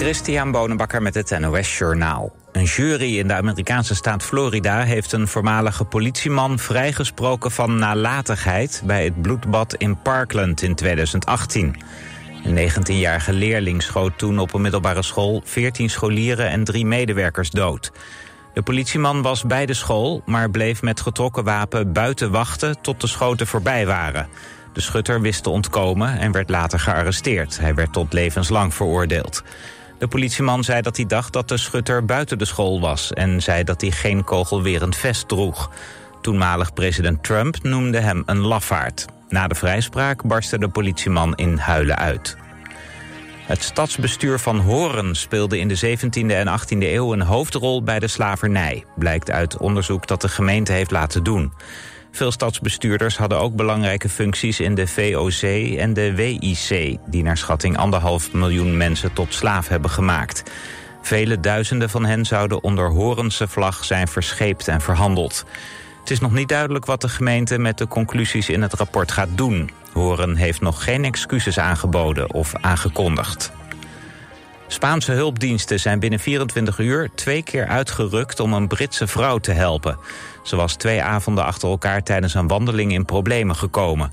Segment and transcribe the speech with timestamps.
[0.00, 2.32] Christian Bonenbakker met het NOS Journaal.
[2.52, 9.04] Een jury in de Amerikaanse staat Florida heeft een voormalige politieman vrijgesproken van nalatigheid bij
[9.04, 11.76] het bloedbad in Parkland in 2018.
[12.44, 17.92] Een 19-jarige leerling schoot toen op een middelbare school 14 scholieren en drie medewerkers dood.
[18.54, 23.06] De politieman was bij de school, maar bleef met getrokken wapen buiten wachten tot de
[23.06, 24.28] schoten voorbij waren.
[24.72, 27.58] De schutter wist te ontkomen en werd later gearresteerd.
[27.58, 29.42] Hij werd tot levenslang veroordeeld.
[30.00, 33.12] De politieman zei dat hij dacht dat de schutter buiten de school was...
[33.12, 35.70] en zei dat hij geen kogelwerend vest droeg.
[36.20, 39.06] Toenmalig president Trump noemde hem een lafaard.
[39.28, 42.36] Na de vrijspraak barstte de politieman in huilen uit.
[43.46, 48.08] Het stadsbestuur van Horen speelde in de 17e en 18e eeuw een hoofdrol bij de
[48.08, 51.52] slavernij, blijkt uit onderzoek dat de gemeente heeft laten doen.
[52.10, 55.42] Veel stadsbestuurders hadden ook belangrijke functies in de VOC
[55.78, 56.98] en de WIC...
[57.06, 60.42] die naar schatting anderhalf miljoen mensen tot slaaf hebben gemaakt.
[61.02, 65.44] Vele duizenden van hen zouden onder Horense vlag zijn verscheept en verhandeld.
[66.00, 69.28] Het is nog niet duidelijk wat de gemeente met de conclusies in het rapport gaat
[69.34, 69.70] doen.
[69.92, 73.52] Horen heeft nog geen excuses aangeboden of aangekondigd.
[74.66, 79.98] Spaanse hulpdiensten zijn binnen 24 uur twee keer uitgerukt om een Britse vrouw te helpen.
[80.42, 84.12] Ze was twee avonden achter elkaar tijdens een wandeling in problemen gekomen.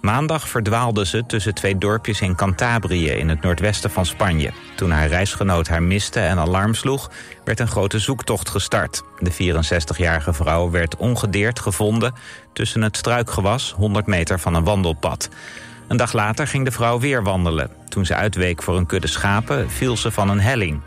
[0.00, 4.50] Maandag verdwaalde ze tussen twee dorpjes in Cantabrië in het noordwesten van Spanje.
[4.76, 7.10] Toen haar reisgenoot haar miste en alarm sloeg,
[7.44, 9.02] werd een grote zoektocht gestart.
[9.18, 12.14] De 64-jarige vrouw werd ongedeerd gevonden
[12.52, 15.28] tussen het struikgewas 100 meter van een wandelpad.
[15.88, 17.70] Een dag later ging de vrouw weer wandelen.
[17.88, 20.80] Toen ze uitweek voor een kudde schapen, viel ze van een helling.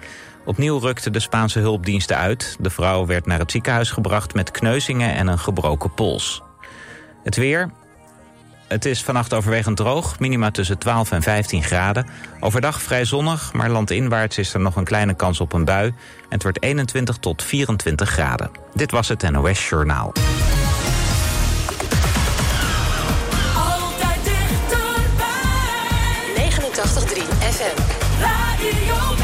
[0.45, 2.56] Opnieuw rukten de Spaanse hulpdiensten uit.
[2.59, 6.42] De vrouw werd naar het ziekenhuis gebracht met kneuzingen en een gebroken pols.
[7.23, 7.72] Het weer.
[8.67, 12.08] Het is vannacht overwegend droog, minima tussen 12 en 15 graden.
[12.39, 15.88] Overdag vrij zonnig, maar landinwaarts is er nog een kleine kans op een bui.
[15.88, 15.95] En
[16.30, 18.52] het wordt 21 tot 24 graden.
[18.73, 20.14] Dit was het NOS Journaal.
[23.56, 25.30] Altijd dichterbij.
[26.35, 27.81] 89.3 FM.
[28.19, 29.21] Radio.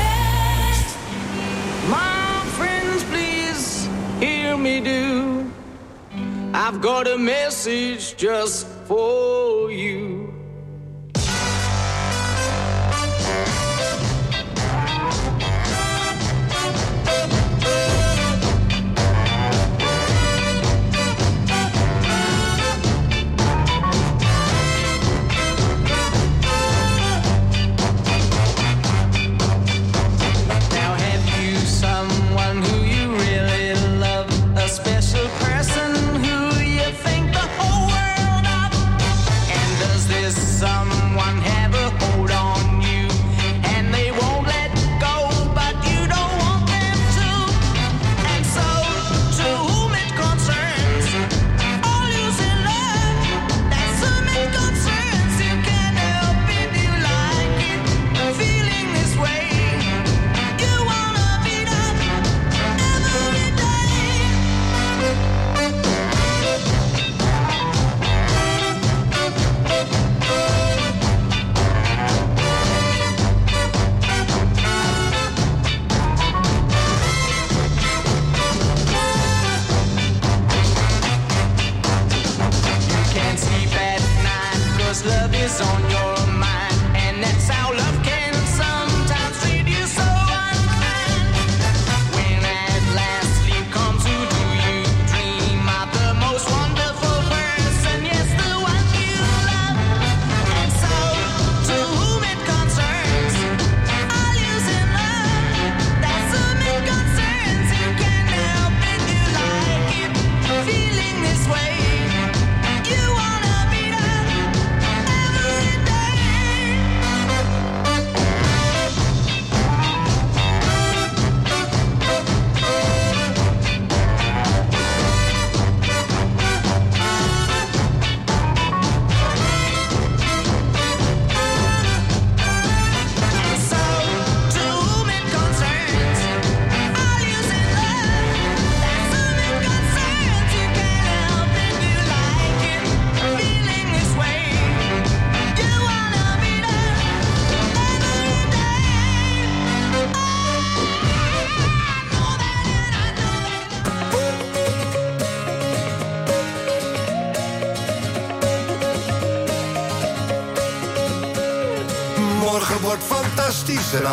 [1.90, 3.88] My friends, please
[4.20, 5.50] hear me do.
[6.53, 10.37] I've got a message just for you.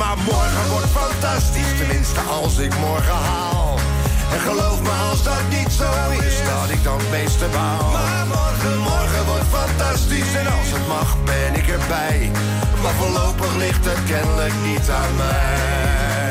[0.00, 3.78] Maar morgen wordt fantastisch, tenminste als ik morgen haal.
[4.32, 5.90] En geloof me als dat niet zo
[6.26, 7.90] is, dat ik dan het meeste baal.
[7.90, 12.30] Maar morgen, morgen wordt fantastisch en als het mag ben ik erbij.
[12.82, 16.29] Maar voorlopig ligt het kennelijk niet aan mij.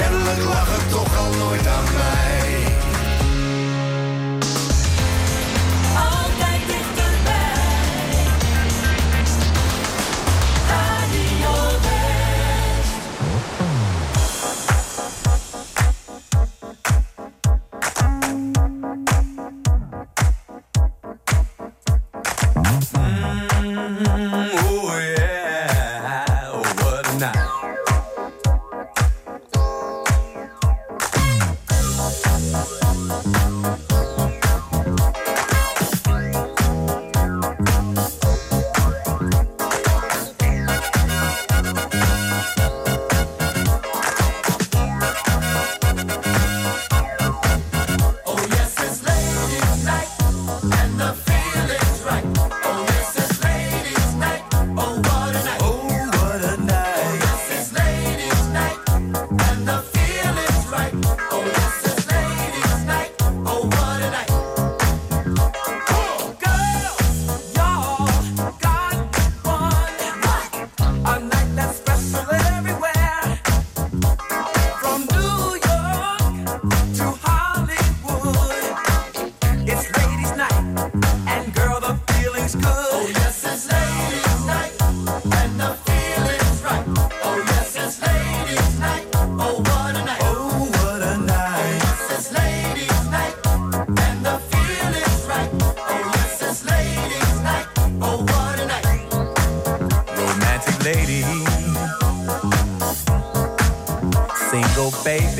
[0.00, 2.89] Kennelijk lag het toch al nooit aan mij.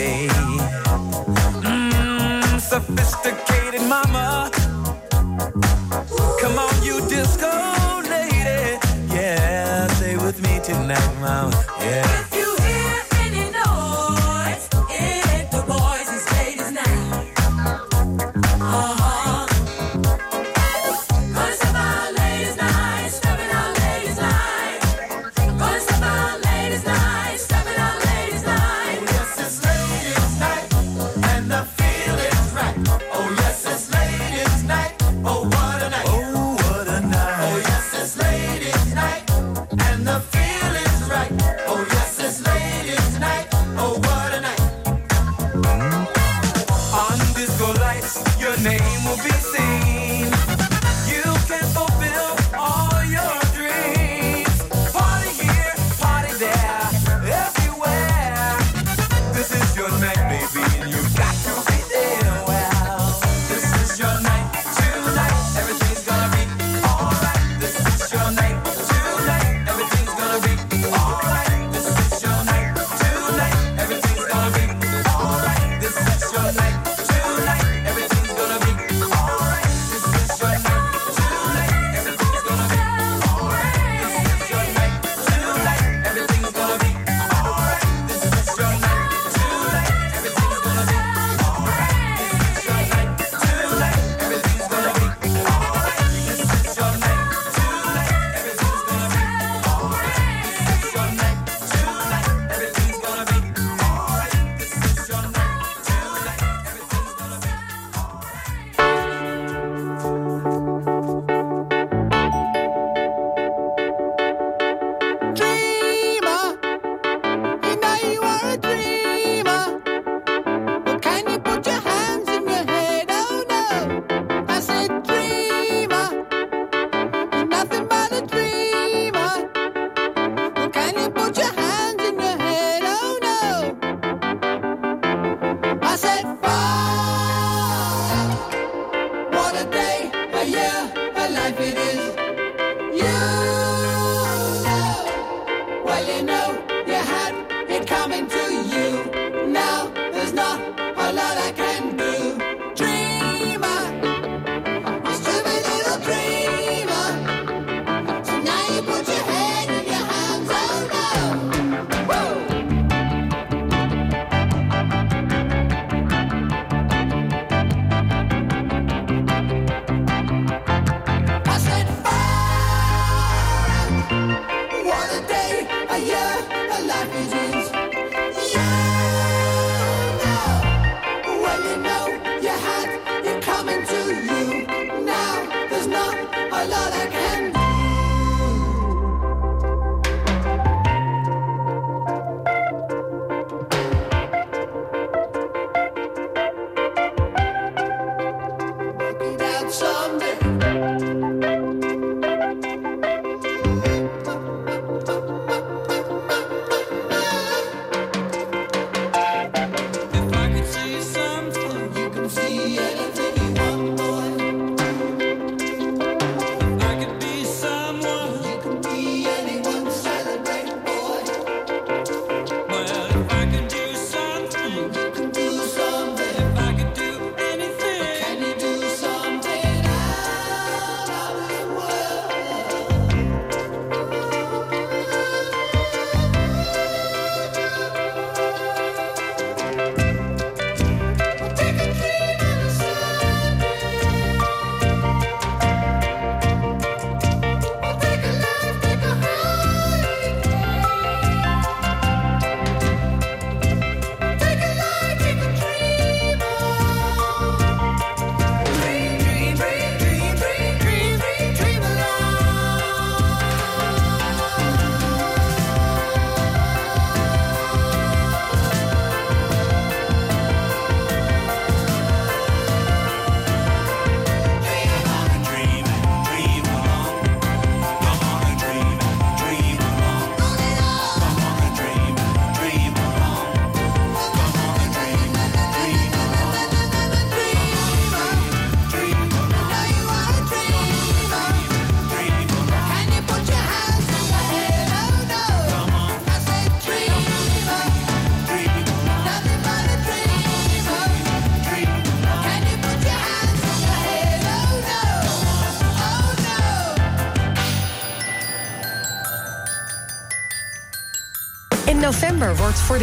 [0.00, 0.52] Baby,
[1.60, 4.50] mm, sophisticated mama.
[6.40, 7.52] Come on, you disco
[8.08, 8.78] lady,
[9.14, 11.52] yeah, stay with me tonight, mama.
[11.80, 12.20] Yeah.
[12.22, 12.30] If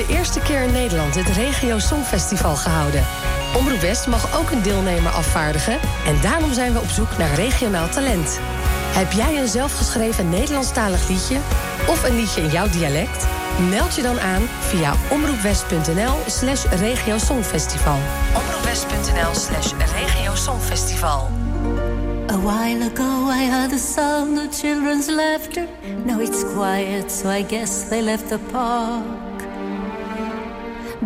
[0.10, 3.04] eerste keer in Nederland het Regio Songfestival gehouden.
[3.56, 7.90] Omroep West mag ook een deelnemer afvaardigen en daarom zijn we op zoek naar regionaal
[7.90, 8.40] talent.
[8.94, 11.38] Heb jij een zelfgeschreven Nederlandstalig liedje
[11.88, 13.28] of een liedje in jouw dialect?
[13.70, 17.98] Meld je dan aan via omroepwest.nl slash regiosongfestival.
[18.36, 21.30] omroepwest.nl slash regiosongfestival.
[22.32, 25.66] A while ago, I heard the sound of children's laughter.
[26.06, 29.17] Now it's quiet, so I guess they left the park.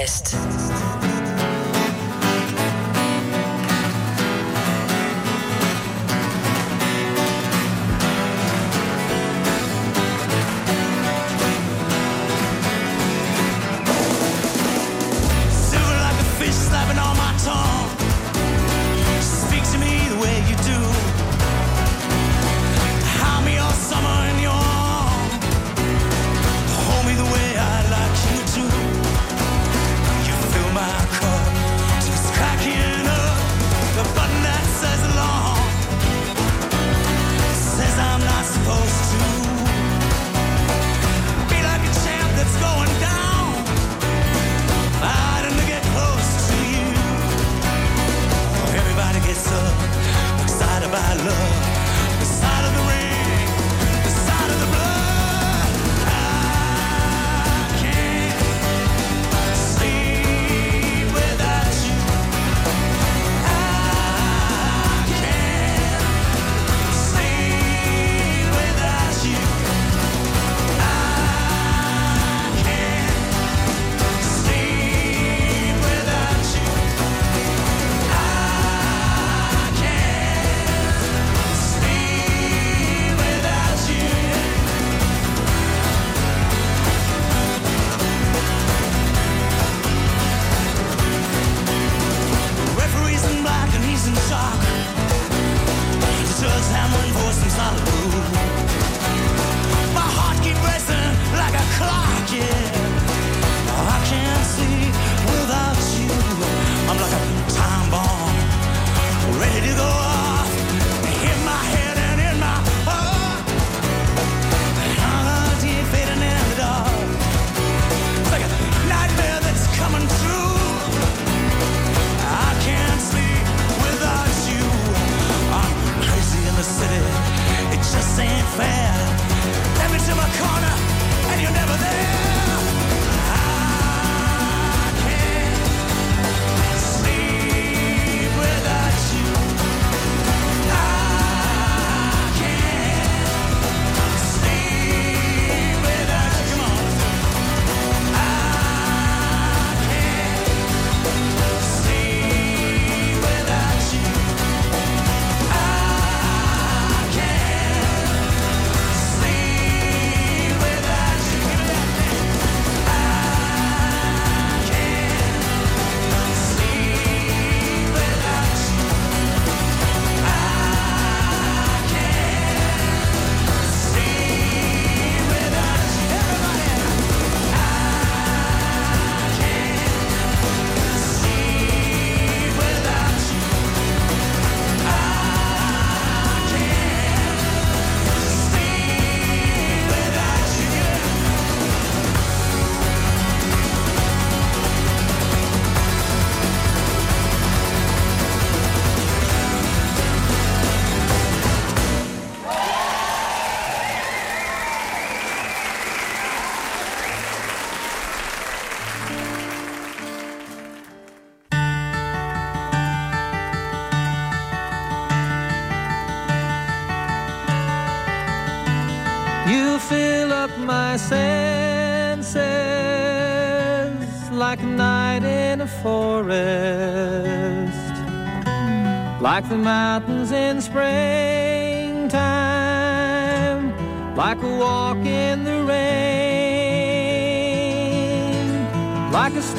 [0.00, 0.69] West.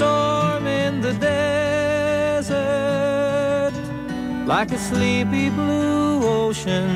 [0.02, 2.54] Storm in the desert,
[4.48, 6.90] like a sleepy blue ocean.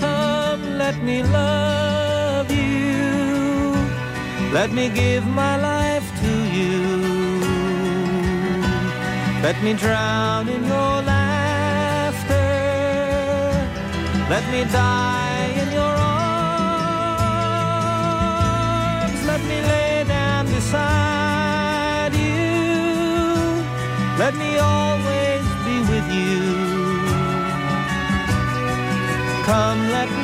[0.05, 3.75] Come, let me love you.
[4.53, 6.90] Let me give my life to you.
[9.43, 12.51] Let me drown in your laughter.
[14.29, 15.95] Let me die in your
[19.01, 19.21] arms.
[19.27, 23.65] Let me lay down beside you.
[24.19, 26.41] Let me always be with you.
[29.49, 30.20] Come, let me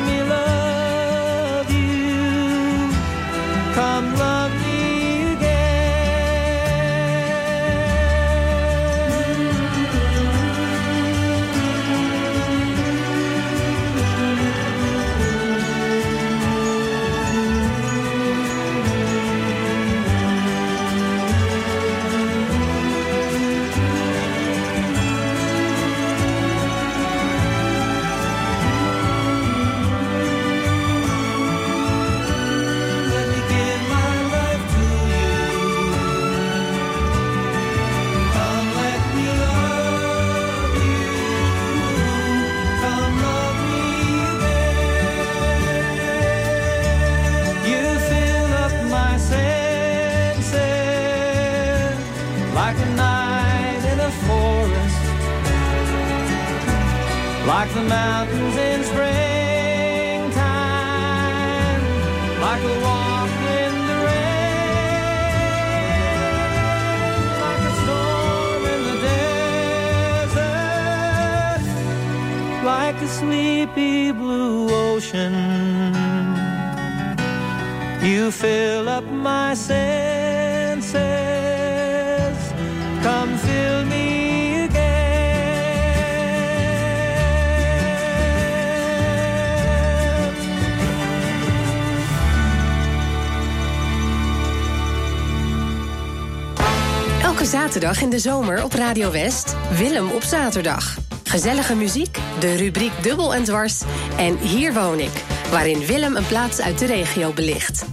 [97.76, 100.96] zaterdag in de zomer op Radio West, Willem op zaterdag.
[101.24, 103.82] Gezellige muziek, de rubriek Dubbel en Dwars
[104.18, 107.84] en Hier woon ik, waarin Willem een plaats uit de regio belicht.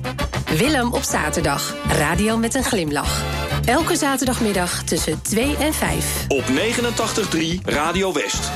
[0.57, 3.21] Willem op zaterdag, radio met een glimlach.
[3.65, 6.25] Elke zaterdagmiddag tussen 2 en 5.
[6.27, 8.51] Op 89.3 Radio West.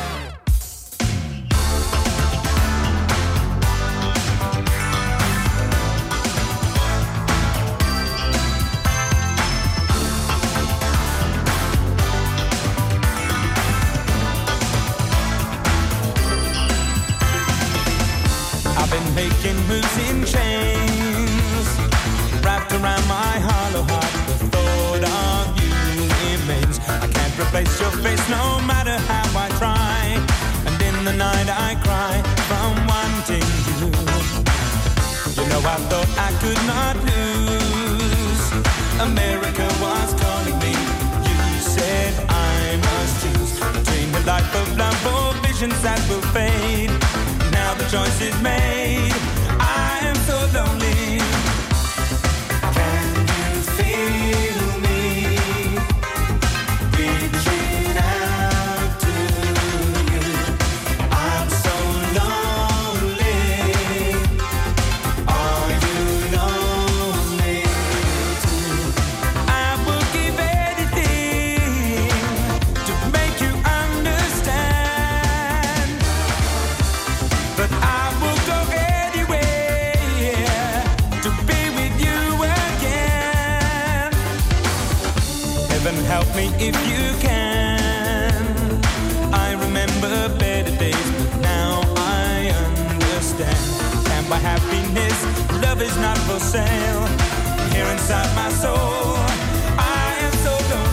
[18.79, 21.67] I've been making moves in chains,
[22.45, 24.13] wrapped around my hollow heart.
[24.29, 26.77] The thought of you remains.
[27.03, 29.97] I can't replace your face no matter how I try.
[30.67, 33.89] And in the night I cry from wanting you.
[35.37, 38.43] You know I thought I could not lose.
[39.09, 40.73] America was calling me.
[41.27, 46.76] You said I must choose between the life of love or visions that will fade.
[47.89, 49.36] Choice is made.
[96.47, 97.05] sail
[97.73, 99.17] here inside my soul.
[99.77, 100.86] I am so gone.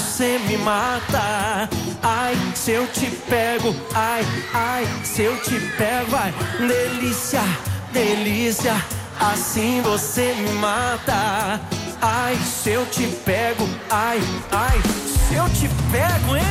[0.00, 1.68] Você me mata.
[2.02, 7.42] Ai, se eu te pego, ai, ai, se eu te pego, ai, delícia,
[7.92, 8.74] delícia,
[9.18, 11.60] assim você me mata.
[12.00, 14.80] Ai, se eu te pego, ai, ai,
[15.28, 16.44] se eu te pego, hein?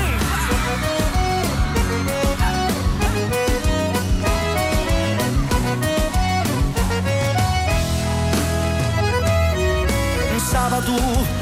[10.35, 11.38] Um sábado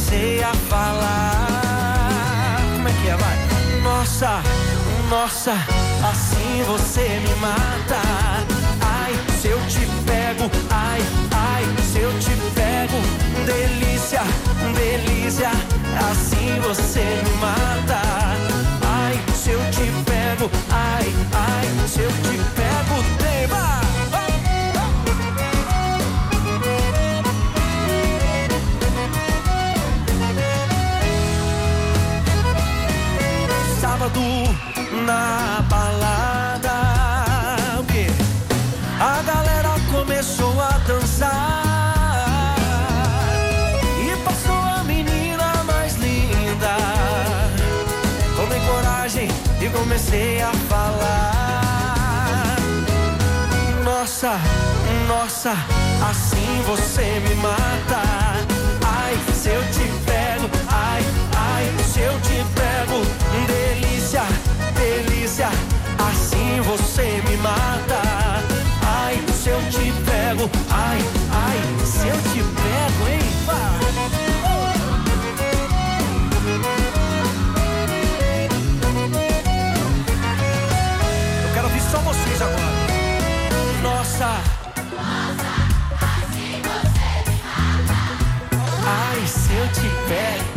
[0.00, 2.60] comecei a falar.
[2.74, 3.36] Como é que é, vai?
[3.82, 4.42] Nossa,
[5.10, 5.52] nossa,
[6.02, 8.00] assim você me mata.
[8.80, 11.00] Ai, se eu te pego, ai,
[11.32, 12.98] ai, se eu te pego,
[13.44, 14.22] delícia,
[14.74, 15.50] delícia,
[16.10, 18.00] assim você me mata.
[18.86, 23.89] Ai, se eu te pego, ai, ai, se eu te pego, tema.
[35.06, 36.20] Na balada?
[39.00, 41.64] A galera começou a dançar
[43.98, 46.76] e passou a menina mais linda.
[48.36, 49.28] Tomei coragem
[49.60, 52.56] e comecei a falar.
[53.84, 54.38] Nossa,
[55.08, 55.52] nossa,
[56.10, 58.02] assim você me mata.
[58.84, 61.02] Ai, se eu te pego, ai,
[61.36, 63.02] ai, se eu te pego,
[63.46, 63.89] delícia,
[66.50, 68.02] assim você me mata.
[68.82, 70.98] Ai, se eu te pego, ai,
[71.32, 73.20] ai, se eu te pego, hein?
[81.44, 82.58] Eu quero ouvir só vocês agora.
[83.82, 84.40] Nossa.
[88.86, 90.49] Ai, se eu te pego.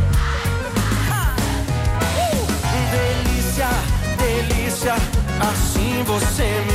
[6.03, 6.72] Você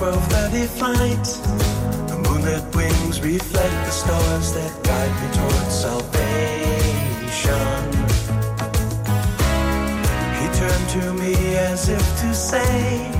[0.00, 1.26] 12:30 flight.
[2.08, 7.82] The moonlit wings reflect the stars that guide me towards salvation.
[10.40, 13.19] He turned to me as if to say,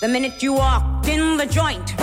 [0.00, 1.94] The minute you walked in the joint,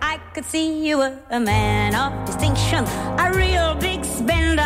[0.00, 2.84] I could see you were a man of distinction,
[3.18, 4.62] a real big spender.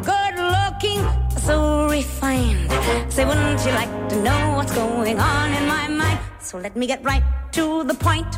[0.00, 1.04] Good looking,
[1.36, 2.72] so refined.
[3.12, 6.20] Say, wouldn't you like to know what's going on in my mind?
[6.40, 7.22] So let me get right
[7.52, 8.34] to the point.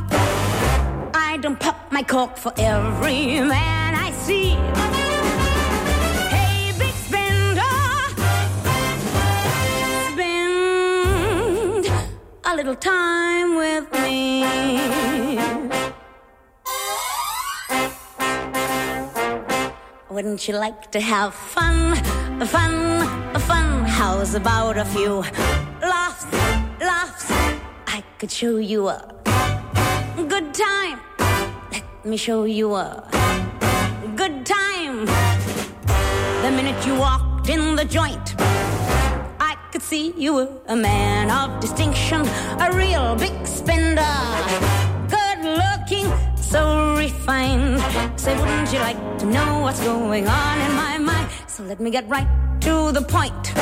[1.15, 4.98] I don't pop my cork for every man I see.
[12.59, 14.43] Little time with me.
[20.11, 21.95] Wouldn't you like to have fun,
[22.47, 23.07] fun,
[23.43, 23.85] fun?
[23.85, 25.23] How's about a few
[25.81, 26.27] laughs,
[26.81, 27.27] laughs?
[27.87, 28.99] I could show you a
[30.27, 30.99] good time.
[31.71, 33.09] Let me show you a
[34.17, 35.07] good time.
[36.43, 38.35] The minute you walked in the joint,
[39.79, 42.23] could see you were a man of distinction,
[42.59, 44.17] a real big spender.
[45.09, 47.81] Good looking, so refined.
[48.19, 51.31] Say, wouldn't you like to know what's going on in my mind?
[51.47, 52.27] So let me get right
[52.63, 53.53] to the point.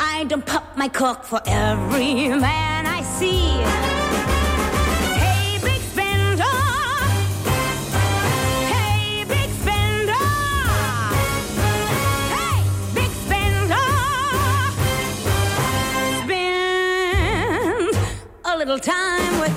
[0.00, 3.89] I don't pop my cork for every man I see.
[18.70, 19.50] little time with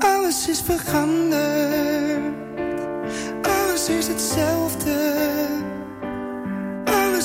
[0.00, 2.34] alles is veranderd,
[3.42, 5.55] alles is hetzelfde.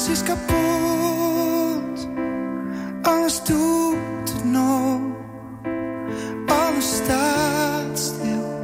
[0.02, 2.08] alles is kapot.
[3.02, 5.00] Alles doet het nog.
[6.46, 8.64] Alles staat stil.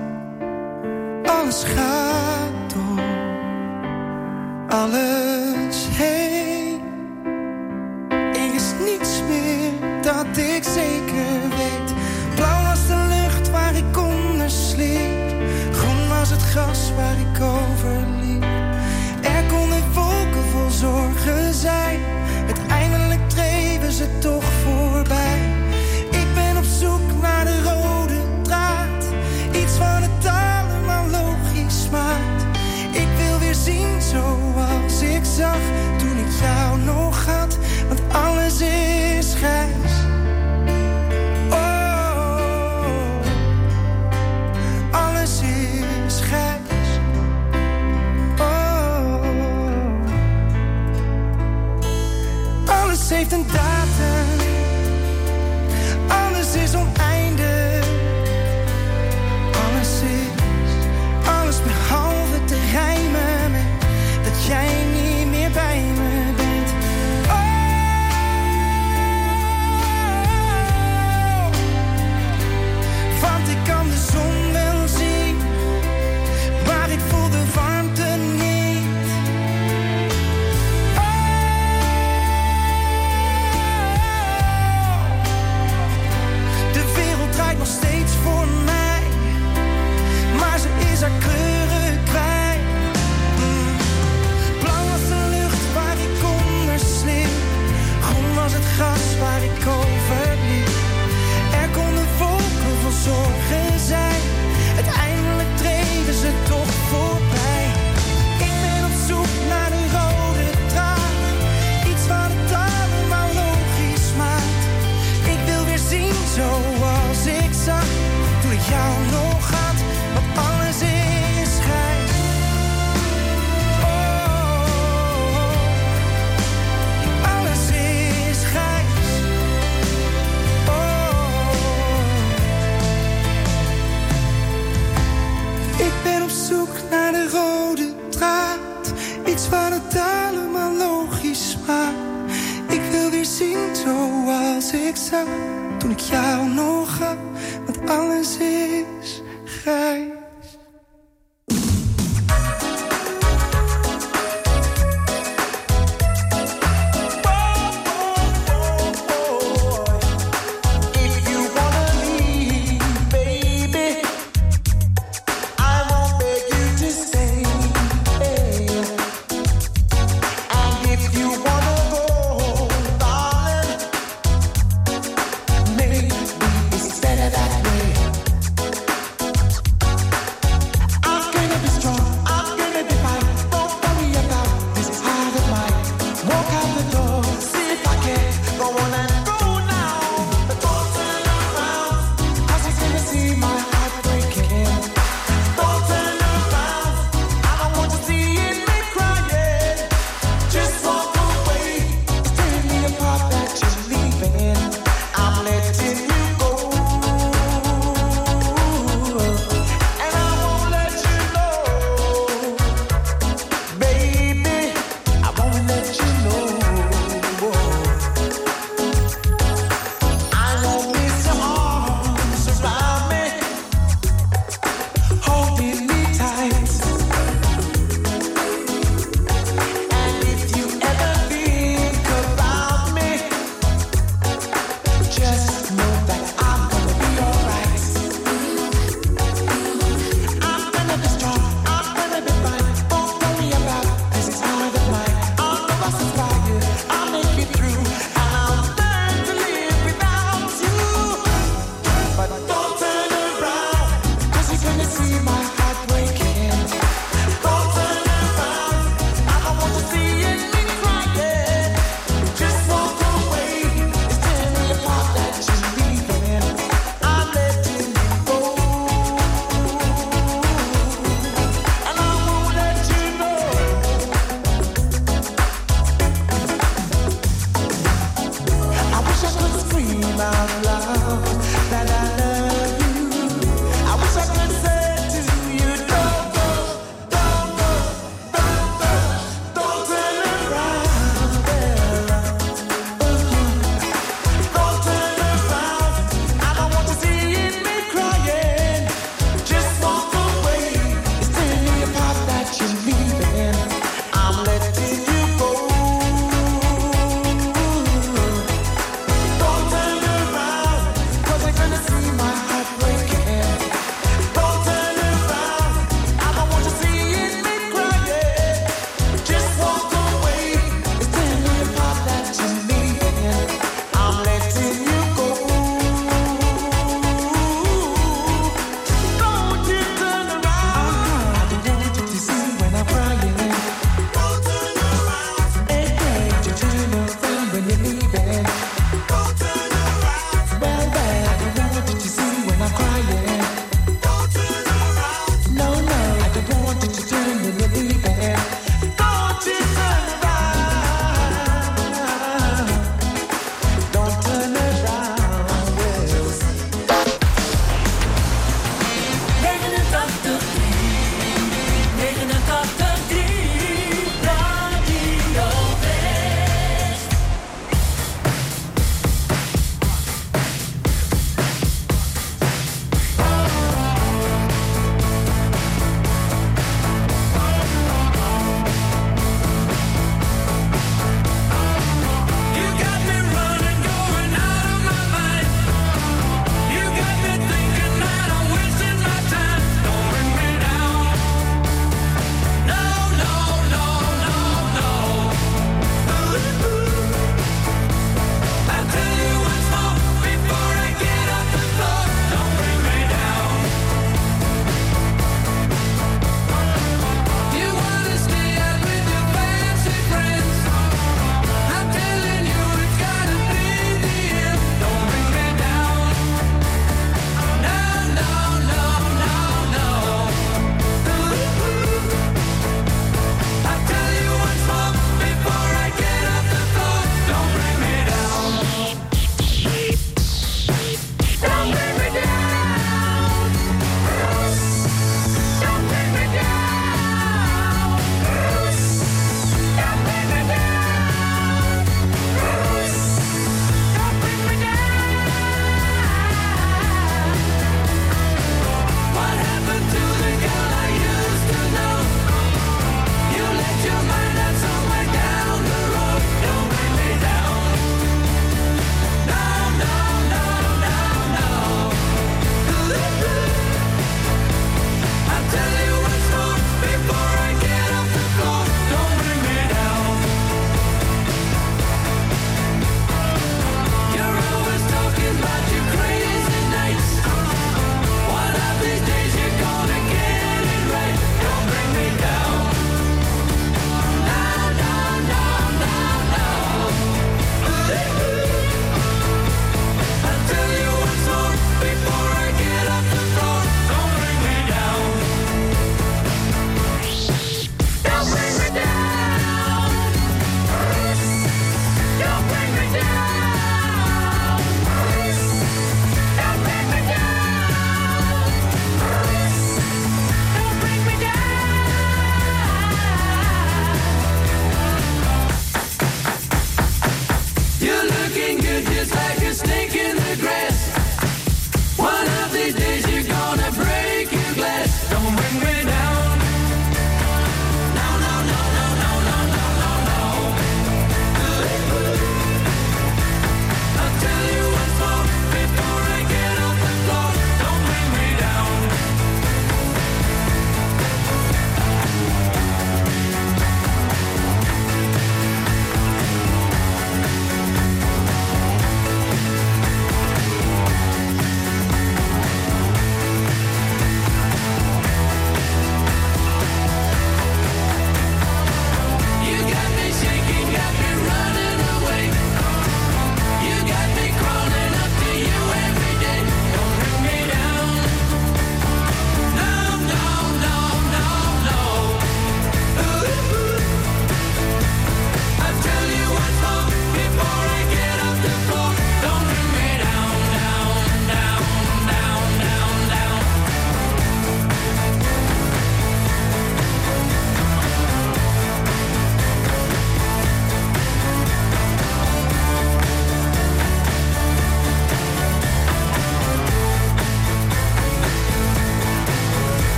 [1.26, 2.07] Alles gaat.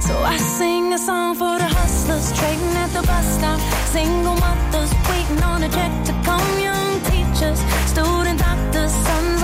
[0.00, 3.60] So I sing a song for the hustlers trading at the bus stop.
[3.86, 6.46] Single mothers waiting on a check to come.
[6.58, 9.43] Young teachers, student doctors, sons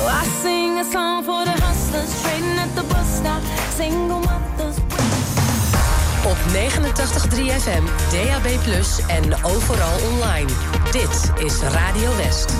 [0.00, 3.42] So I sing a song for the hustlers trading at the bus stop.
[3.76, 4.76] Single mothers.
[6.24, 8.46] Op 89.3 FM, DAB+,
[9.06, 10.50] en overal online.
[10.90, 12.52] Dit is Radio West.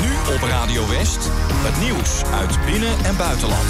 [0.00, 1.30] Nu op Radio West,
[1.66, 3.68] het nieuws uit binnen- en buitenland.